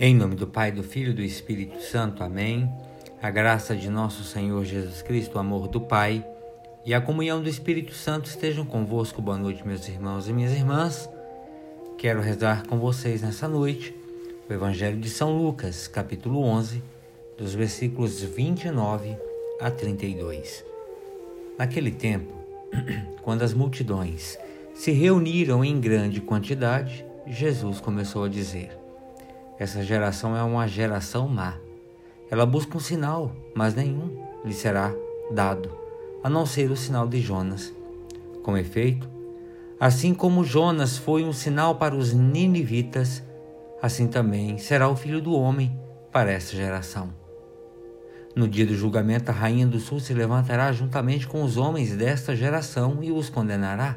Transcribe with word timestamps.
Em 0.00 0.14
nome 0.14 0.36
do 0.36 0.46
Pai, 0.46 0.70
do 0.70 0.84
Filho 0.84 1.10
e 1.10 1.12
do 1.12 1.22
Espírito 1.22 1.82
Santo. 1.82 2.22
Amém. 2.22 2.70
A 3.20 3.30
graça 3.30 3.74
de 3.74 3.90
nosso 3.90 4.22
Senhor 4.22 4.64
Jesus 4.64 5.02
Cristo, 5.02 5.34
o 5.34 5.38
amor 5.40 5.66
do 5.66 5.80
Pai 5.80 6.24
e 6.86 6.94
a 6.94 7.00
comunhão 7.00 7.42
do 7.42 7.48
Espírito 7.48 7.92
Santo 7.94 8.26
estejam 8.26 8.64
convosco. 8.64 9.20
Boa 9.20 9.36
noite, 9.36 9.66
meus 9.66 9.88
irmãos 9.88 10.28
e 10.28 10.32
minhas 10.32 10.52
irmãs. 10.52 11.10
Quero 11.98 12.20
rezar 12.20 12.64
com 12.68 12.78
vocês 12.78 13.22
nessa 13.22 13.48
noite 13.48 13.92
o 14.48 14.52
Evangelho 14.52 15.00
de 15.00 15.10
São 15.10 15.36
Lucas, 15.36 15.88
capítulo 15.88 16.44
11, 16.44 16.80
dos 17.36 17.52
versículos 17.54 18.22
29 18.22 19.16
a 19.60 19.68
32. 19.68 20.64
Naquele 21.58 21.90
tempo, 21.90 22.32
quando 23.22 23.42
as 23.42 23.52
multidões 23.52 24.38
se 24.74 24.92
reuniram 24.92 25.64
em 25.64 25.80
grande 25.80 26.20
quantidade, 26.20 27.04
Jesus 27.26 27.80
começou 27.80 28.22
a 28.22 28.28
dizer: 28.28 28.70
essa 29.58 29.82
geração 29.82 30.36
é 30.36 30.42
uma 30.42 30.68
geração 30.68 31.26
má. 31.28 31.54
Ela 32.30 32.46
busca 32.46 32.76
um 32.76 32.80
sinal, 32.80 33.32
mas 33.54 33.74
nenhum 33.74 34.24
lhe 34.44 34.54
será 34.54 34.94
dado, 35.32 35.70
a 36.22 36.30
não 36.30 36.46
ser 36.46 36.70
o 36.70 36.76
sinal 36.76 37.08
de 37.08 37.20
Jonas. 37.20 37.74
Com 38.42 38.56
efeito, 38.56 39.08
assim 39.80 40.14
como 40.14 40.44
Jonas 40.44 40.96
foi 40.96 41.24
um 41.24 41.32
sinal 41.32 41.74
para 41.74 41.96
os 41.96 42.12
ninivitas, 42.12 43.22
assim 43.82 44.06
também 44.06 44.58
será 44.58 44.88
o 44.88 44.96
filho 44.96 45.20
do 45.20 45.34
homem 45.34 45.76
para 46.12 46.30
esta 46.30 46.54
geração. 46.54 47.12
No 48.36 48.46
dia 48.46 48.64
do 48.64 48.76
julgamento, 48.76 49.30
a 49.30 49.34
rainha 49.34 49.66
do 49.66 49.80
sul 49.80 49.98
se 49.98 50.14
levantará 50.14 50.70
juntamente 50.70 51.26
com 51.26 51.42
os 51.42 51.56
homens 51.56 51.96
desta 51.96 52.36
geração 52.36 52.98
e 53.02 53.10
os 53.10 53.28
condenará 53.28 53.96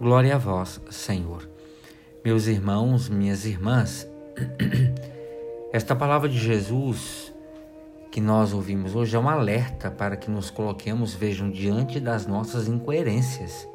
Glória 0.00 0.36
a 0.36 0.38
vós, 0.38 0.80
Senhor. 0.88 1.46
Meus 2.24 2.46
irmãos, 2.46 3.10
minhas 3.10 3.44
irmãs, 3.44 4.08
esta 5.74 5.94
palavra 5.94 6.26
de 6.26 6.38
Jesus 6.38 7.30
que 8.10 8.18
nós 8.18 8.54
ouvimos 8.54 8.94
hoje 8.94 9.14
é 9.14 9.18
um 9.18 9.28
alerta 9.28 9.90
para 9.90 10.16
que 10.16 10.30
nos 10.30 10.48
coloquemos, 10.48 11.12
vejam, 11.12 11.50
diante 11.50 12.00
das 12.00 12.26
nossas 12.26 12.66
incoerências, 12.66 13.68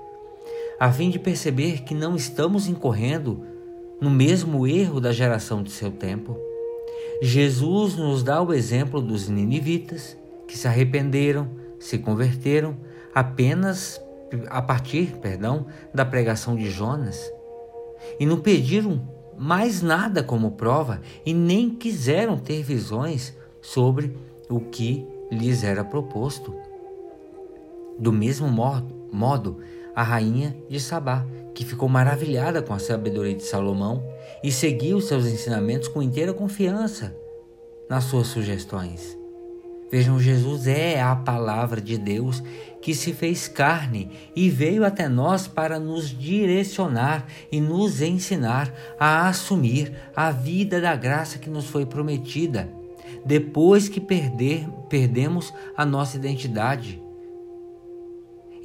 a 0.80 0.92
fim 0.92 1.12
de 1.12 1.20
perceber 1.20 1.84
que 1.84 1.94
não 1.94 2.16
estamos 2.16 2.68
incorrendo 2.68 3.46
no 4.02 4.10
mesmo 4.10 4.66
erro 4.66 5.00
da 5.00 5.12
geração 5.12 5.62
de 5.62 5.70
seu 5.70 5.92
tempo. 5.92 6.36
Jesus 7.22 7.98
nos 7.98 8.24
dá 8.24 8.42
o 8.42 8.52
exemplo 8.52 9.00
dos 9.00 9.30
ninivitas 9.30 10.18
que 10.48 10.58
se 10.58 10.68
arrependeram, 10.68 11.48
se 11.80 12.00
converteram 12.00 12.76
apenas 13.14 14.02
a 14.48 14.62
partir, 14.62 15.18
perdão, 15.22 15.66
da 15.94 16.06
pregação 16.06 16.56
de 16.56 16.70
Jonas, 16.70 17.32
e 18.20 18.26
não 18.26 18.40
pediram 18.40 19.02
mais 19.38 19.82
nada 19.82 20.24
como 20.24 20.52
prova 20.52 21.02
e 21.26 21.34
nem 21.34 21.70
quiseram 21.70 22.38
ter 22.38 22.64
visões 22.64 23.36
sobre 23.62 24.18
o 24.50 24.60
que 24.60 25.06
lhes 25.32 25.64
era 25.64 25.84
proposto. 25.84 26.56
Do 27.98 28.12
mesmo 28.12 28.48
modo, 28.48 28.94
modo 29.12 29.60
a 29.96 30.04
rainha 30.04 30.56
de 30.70 30.80
Sabá, 30.80 31.26
que 31.54 31.64
ficou 31.64 31.88
maravilhada 31.88 32.62
com 32.62 32.74
a 32.74 32.80
sabedoria 32.80 33.34
de 33.34 33.44
Salomão 33.44 34.04
e 34.44 34.52
seguiu 34.52 35.00
seus 35.00 35.26
ensinamentos 35.26 35.88
com 35.88 36.02
inteira 36.02 36.34
confiança 36.34 37.16
nas 37.90 38.04
suas 38.06 38.28
sugestões. 38.28 39.18
Vejam, 39.96 40.20
Jesus 40.20 40.68
é 40.68 41.02
a 41.02 41.16
palavra 41.16 41.80
de 41.80 41.98
Deus 41.98 42.44
que 42.82 42.94
se 42.94 43.14
fez 43.14 43.48
carne 43.48 44.12
e 44.36 44.50
veio 44.50 44.84
até 44.84 45.08
nós 45.08 45.48
para 45.48 45.80
nos 45.80 46.10
direcionar 46.10 47.26
e 47.50 47.62
nos 47.62 48.02
ensinar 48.02 48.74
a 49.00 49.30
assumir 49.30 49.94
a 50.14 50.32
vida 50.32 50.82
da 50.82 50.98
graça 50.98 51.40
que 51.40 51.50
nos 51.50 51.68
foi 51.68 51.86
prometida, 51.86 52.70
depois 53.26 53.88
que 53.88 54.02
perder, 54.02 54.68
perdemos 54.90 55.54
a 55.78 55.86
nossa 55.86 56.18
identidade. 56.18 57.02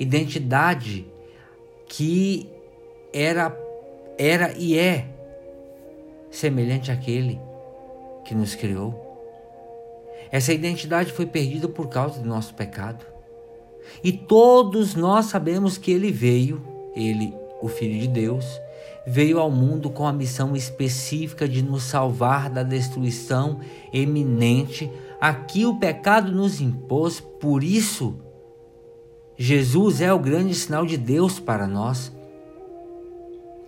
Identidade 0.01 1.07
que 1.87 2.51
era, 3.13 3.57
era 4.19 4.53
e 4.59 4.77
é 4.77 5.07
semelhante 6.29 6.91
àquele 6.91 7.39
que 8.25 8.35
nos 8.35 8.57
criou. 8.57 9.10
Essa 10.31 10.53
identidade 10.53 11.13
foi 11.13 11.27
perdida 11.27 11.69
por 11.69 11.89
causa 11.89 12.21
do 12.21 12.29
nosso 12.29 12.55
pecado. 12.55 13.05
E 14.03 14.13
todos 14.13 14.95
nós 14.95 15.27
sabemos 15.27 15.77
que 15.77 15.91
ele 15.91 16.13
veio, 16.13 16.63
ele, 16.95 17.35
o 17.61 17.69
Filho 17.69 17.99
de 17.99 18.09
Deus, 18.09 18.61
veio 19.07 19.39
ao 19.39 19.51
mundo 19.51 19.91
com 19.91 20.07
a 20.07 20.13
missão 20.13 20.55
específica 20.55 21.49
de 21.49 21.63
nos 21.63 21.83
salvar 21.85 22.49
da 22.49 22.63
destruição 22.63 23.61
eminente 23.93 24.91
a 25.21 25.35
que 25.35 25.67
o 25.67 25.77
pecado 25.77 26.33
nos 26.33 26.61
impôs. 26.61 27.21
Por 27.21 27.65
isso, 27.65 28.15
Jesus 29.37 30.01
é 30.01 30.13
o 30.13 30.19
grande 30.19 30.55
sinal 30.55 30.87
de 30.87 30.97
Deus 30.97 31.41
para 31.41 31.67
nós. 31.67 32.13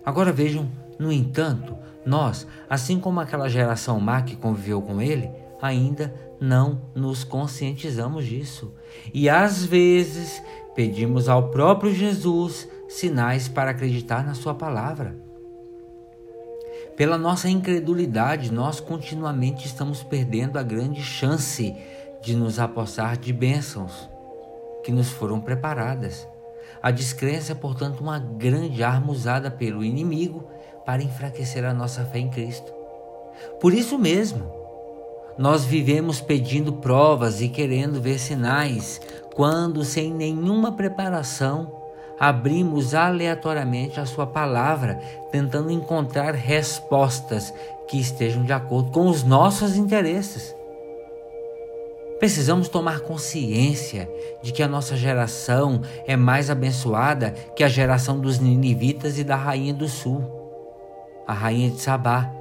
Agora 0.05 0.31
vejam, 0.31 0.69
no 0.99 1.11
entanto, 1.11 1.75
nós, 2.05 2.45
assim 2.69 2.99
como 2.99 3.19
aquela 3.19 3.49
geração 3.49 3.99
má 3.99 4.21
que 4.21 4.35
conviveu 4.35 4.81
com 4.81 5.01
ele, 5.01 5.29
ainda 5.63 6.13
não 6.41 6.81
nos 6.93 7.23
conscientizamos 7.23 8.25
disso. 8.25 8.73
E 9.13 9.29
às 9.29 9.63
vezes 9.63 10.43
pedimos 10.75 11.29
ao 11.29 11.49
próprio 11.49 11.95
Jesus 11.95 12.67
sinais 12.89 13.47
para 13.47 13.71
acreditar 13.71 14.25
na 14.25 14.33
Sua 14.33 14.53
palavra. 14.53 15.15
Pela 16.97 17.17
nossa 17.17 17.47
incredulidade, 17.47 18.51
nós 18.51 18.81
continuamente 18.81 19.65
estamos 19.65 20.03
perdendo 20.03 20.59
a 20.59 20.63
grande 20.63 21.01
chance 21.01 21.73
de 22.21 22.35
nos 22.35 22.59
apossar 22.59 23.17
de 23.17 23.31
bênçãos 23.31 24.09
que 24.83 24.91
nos 24.91 25.09
foram 25.11 25.39
preparadas. 25.39 26.27
A 26.81 26.91
descrença 26.91 27.53
é, 27.53 27.55
portanto, 27.55 28.01
uma 28.01 28.19
grande 28.19 28.83
arma 28.83 29.13
usada 29.13 29.49
pelo 29.49 29.81
inimigo 29.81 30.43
para 30.85 31.01
enfraquecer 31.01 31.63
a 31.63 31.73
nossa 31.73 32.03
fé 32.03 32.19
em 32.19 32.29
Cristo. 32.29 32.73
Por 33.61 33.73
isso 33.73 33.97
mesmo, 33.97 34.62
nós 35.37 35.65
vivemos 35.65 36.21
pedindo 36.21 36.73
provas 36.73 37.41
e 37.41 37.49
querendo 37.49 37.99
ver 37.99 38.19
sinais, 38.19 39.01
quando, 39.33 39.83
sem 39.83 40.13
nenhuma 40.13 40.71
preparação, 40.71 41.71
abrimos 42.19 42.93
aleatoriamente 42.93 43.99
a 43.99 44.05
Sua 44.05 44.27
palavra, 44.27 44.99
tentando 45.31 45.71
encontrar 45.71 46.35
respostas 46.35 47.53
que 47.87 47.99
estejam 47.99 48.43
de 48.43 48.53
acordo 48.53 48.91
com 48.91 49.07
os 49.07 49.23
nossos 49.23 49.75
interesses. 49.75 50.55
Precisamos 52.19 52.69
tomar 52.69 53.01
consciência 53.01 54.09
de 54.41 54.53
que 54.53 54.63
a 54.63 54.67
nossa 54.67 54.95
geração 54.95 55.81
é 56.05 56.15
mais 56.15 56.49
abençoada 56.49 57.31
que 57.55 57.63
a 57.63 57.67
geração 57.67 58.19
dos 58.19 58.39
ninivitas 58.39 59.17
e 59.17 59.23
da 59.23 59.35
rainha 59.35 59.73
do 59.73 59.89
sul, 59.89 60.23
a 61.27 61.33
rainha 61.33 61.71
de 61.71 61.81
Sabá 61.81 62.31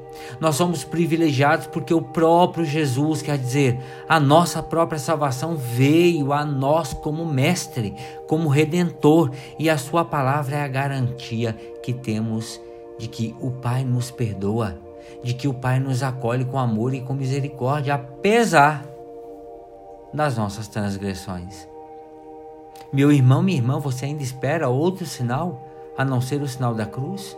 nós 0.41 0.56
somos 0.56 0.85
privilegiados 0.85 1.67
porque 1.67 1.94
o 1.94 2.03
próprio 2.03 2.64
Jesus, 2.64 3.23
quer 3.23 3.38
dizer, 3.38 3.79
a 4.09 4.19
nossa 4.19 4.62
própria 4.62 4.99
salvação 4.99 5.56
veio 5.56 6.32
a 6.32 6.44
nós 6.44 6.93
como 6.93 7.25
mestre, 7.25 7.94
como 8.26 8.49
redentor, 8.49 9.31
e 9.59 9.69
a 9.70 9.79
sua 9.79 10.05
palavra 10.05 10.56
é 10.56 10.62
a 10.62 10.69
garantia 10.69 11.53
que 11.82 11.93
temos 11.93 12.61
de 12.99 13.09
que 13.09 13.35
o 13.41 13.50
Pai 13.50 13.85
nos 13.85 14.11
perdoa, 14.11 14.79
de 15.23 15.35
que 15.35 15.49
o 15.49 15.55
Pai 15.55 15.81
nos 15.81 16.03
acolhe 16.03 16.44
com 16.44 16.59
amor 16.59 16.94
e 16.94 17.00
com 17.00 17.14
misericórdia, 17.14 17.94
apesar 17.94 18.85
das 20.12 20.37
nossas 20.37 20.69
transgressões. 20.69 21.67
Meu 22.93 23.11
irmão, 23.11 23.43
minha 23.43 23.56
irmã, 23.56 23.79
você 23.79 24.05
ainda 24.05 24.23
espera 24.23 24.69
outro 24.69 25.06
sinal 25.06 25.67
a 25.97 26.05
não 26.05 26.20
ser 26.20 26.43
o 26.43 26.49
sinal 26.49 26.75
da 26.75 26.85
cruz? 26.85 27.37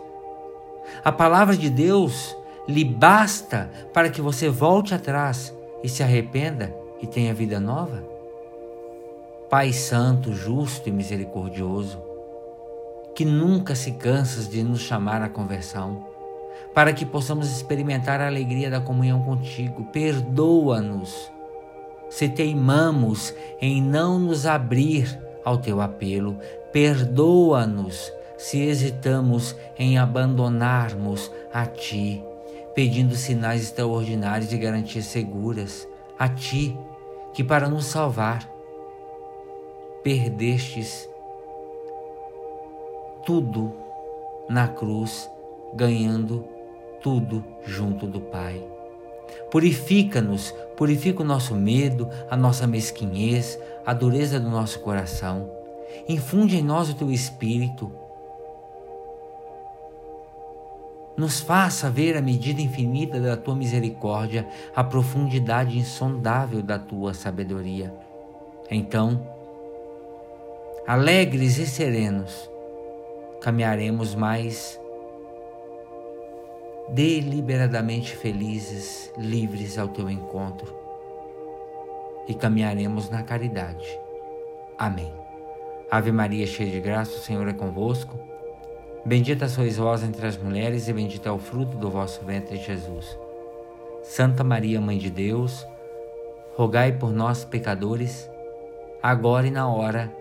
A 1.03 1.11
palavra 1.11 1.55
de 1.55 1.69
Deus 1.69 2.35
lhe 2.67 2.83
basta 2.83 3.69
para 3.93 4.09
que 4.09 4.21
você 4.21 4.49
volte 4.49 4.93
atrás 4.93 5.55
e 5.83 5.89
se 5.89 6.01
arrependa 6.01 6.75
e 7.01 7.07
tenha 7.07 7.33
vida 7.33 7.59
nova? 7.59 8.03
Pai 9.49 9.71
Santo, 9.71 10.33
justo 10.33 10.89
e 10.89 10.91
misericordioso, 10.91 12.01
que 13.15 13.23
nunca 13.23 13.75
se 13.75 13.91
cansas 13.91 14.49
de 14.49 14.63
nos 14.63 14.81
chamar 14.81 15.21
à 15.21 15.29
conversão, 15.29 16.05
para 16.73 16.91
que 16.91 17.05
possamos 17.05 17.49
experimentar 17.49 18.19
a 18.19 18.27
alegria 18.27 18.69
da 18.69 18.81
comunhão 18.81 19.21
contigo. 19.23 19.85
Perdoa-nos 19.93 21.31
se 22.09 22.27
teimamos 22.27 23.33
em 23.61 23.81
não 23.81 24.19
nos 24.19 24.45
abrir 24.45 25.19
ao 25.43 25.57
teu 25.57 25.79
apelo. 25.79 26.37
Perdoa-nos 26.73 28.11
se 28.37 28.61
hesitamos 28.61 29.55
em 29.77 29.97
abandonarmos 29.97 31.31
a 31.53 31.65
ti, 31.65 32.21
pedindo 32.75 33.15
sinais 33.15 33.63
extraordinários 33.63 34.51
e 34.51 34.57
garantias 34.57 35.05
seguras 35.05 35.87
a 36.19 36.27
ti, 36.29 36.77
que 37.33 37.43
para 37.43 37.69
nos 37.69 37.85
salvar 37.85 38.47
perdestes 40.03 41.09
tudo 43.25 43.73
na 44.47 44.67
cruz, 44.67 45.27
ganhando 45.73 46.45
tudo 47.01 47.43
junto 47.65 48.05
do 48.05 48.21
Pai. 48.21 48.63
Purifica-nos, 49.49 50.51
purifica 50.77 51.23
o 51.23 51.25
nosso 51.25 51.55
medo, 51.55 52.07
a 52.29 52.37
nossa 52.37 52.67
mesquinhez, 52.67 53.59
a 53.85 53.93
dureza 53.93 54.39
do 54.39 54.49
nosso 54.49 54.79
coração. 54.79 55.49
Infunde 56.07 56.57
em 56.57 56.63
nós 56.63 56.89
o 56.89 56.93
teu 56.93 57.09
espírito. 57.09 57.91
Nos 61.17 61.39
faça 61.39 61.89
ver 61.89 62.17
a 62.17 62.21
medida 62.21 62.61
infinita 62.61 63.19
da 63.19 63.37
tua 63.37 63.55
misericórdia, 63.55 64.47
a 64.75 64.83
profundidade 64.83 65.77
insondável 65.77 66.61
da 66.61 66.77
tua 66.77 67.13
sabedoria. 67.13 67.93
Então, 68.69 69.25
alegres 70.85 71.57
e 71.57 71.65
serenos, 71.65 72.49
caminharemos 73.41 74.13
mais 74.13 74.79
deliberadamente 76.89 78.15
felizes, 78.15 79.11
livres 79.17 79.77
ao 79.77 79.87
teu 79.87 80.09
encontro 80.09 80.75
e 82.27 82.33
caminharemos 82.33 83.09
na 83.09 83.23
caridade. 83.23 83.87
Amém. 84.77 85.11
Ave 85.89 86.11
Maria, 86.11 86.45
cheia 86.45 86.71
de 86.71 86.81
graça, 86.81 87.17
o 87.17 87.21
Senhor 87.21 87.47
é 87.47 87.53
convosco. 87.53 88.34
Bendita 89.05 89.47
sois 89.47 89.77
vós 89.77 90.03
entre 90.03 90.25
as 90.25 90.37
mulheres, 90.37 90.87
e 90.87 90.93
bendito 90.93 91.27
é 91.29 91.31
o 91.31 91.37
fruto 91.37 91.77
do 91.77 91.89
vosso 91.89 92.25
ventre, 92.25 92.57
Jesus. 92.57 93.17
Santa 94.03 94.43
Maria, 94.43 94.81
Mãe 94.81 94.97
de 94.97 95.09
Deus, 95.09 95.65
rogai 96.55 96.91
por 96.91 97.11
nós, 97.11 97.45
pecadores, 97.45 98.29
agora 99.01 99.47
e 99.47 99.51
na 99.51 99.67
hora 99.67 100.11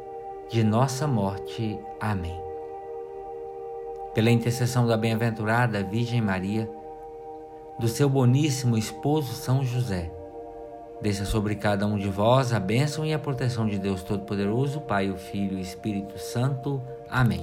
de 0.50 0.62
nossa 0.62 1.06
morte. 1.06 1.78
Amém 1.98 2.44
pela 4.14 4.30
intercessão 4.30 4.86
da 4.86 4.96
bem-aventurada 4.96 5.82
Virgem 5.82 6.20
Maria, 6.20 6.70
do 7.78 7.88
seu 7.88 8.08
boníssimo 8.08 8.78
esposo 8.78 9.34
São 9.34 9.64
José, 9.64 10.10
desça 11.00 11.24
sobre 11.24 11.54
cada 11.54 11.86
um 11.86 11.98
de 11.98 12.08
vós 12.08 12.52
a 12.52 12.60
bênção 12.60 13.04
e 13.04 13.12
a 13.12 13.18
proteção 13.18 13.66
de 13.66 13.78
Deus 13.78 14.02
Todo-Poderoso, 14.02 14.80
Pai, 14.80 15.10
o 15.10 15.16
Filho 15.16 15.54
e 15.54 15.60
o 15.60 15.60
Espírito 15.60 16.18
Santo. 16.18 16.80
Amém. 17.08 17.42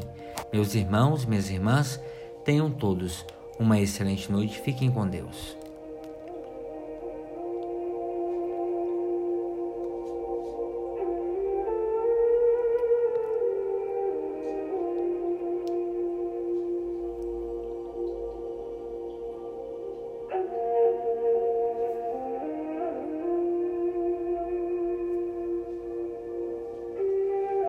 Meus 0.51 0.75
irmãos, 0.75 1.25
minhas 1.25 1.49
irmãs, 1.49 2.01
tenham 2.43 2.69
todos 2.69 3.25
uma 3.59 3.79
excelente 3.79 4.31
noite. 4.31 4.59
Fiquem 4.59 4.91
com 4.91 5.07
Deus. 5.07 5.60